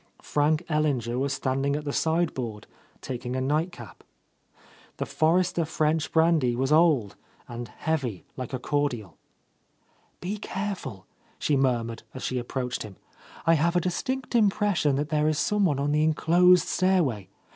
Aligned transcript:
Frank 0.23 0.65
Ellinger 0.67 1.19
was 1.19 1.31
stand 1.31 1.63
ing 1.63 1.75
at 1.75 1.85
the 1.85 1.93
sideboard, 1.93 2.65
taking 3.01 3.35
a 3.35 3.39
nightcap. 3.39 4.03
The 4.97 5.05
Forrester 5.05 5.63
French 5.63 6.11
brandy 6.11 6.55
was 6.55 6.71
old, 6.71 7.15
and 7.47 7.67
heavy 7.67 8.25
like 8.35 8.51
a 8.51 8.57
cordial. 8.57 9.19
"Be 10.19 10.37
careful," 10.37 11.05
she 11.37 11.55
murmured 11.55 12.01
as 12.15 12.23
she 12.23 12.39
ap 12.39 12.47
proached 12.47 12.81
him, 12.81 12.95
"I 13.45 13.53
have 13.53 13.75
a 13.75 13.79
distinct 13.79 14.33
impression 14.33 14.95
that 14.95 15.09
there 15.09 15.27
is 15.27 15.37
some 15.37 15.65
one 15.65 15.77
on 15.79 15.91
the 15.91 16.03
enclosed 16.03 16.67
stairway. 16.67 17.29